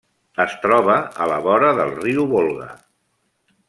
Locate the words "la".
1.33-1.37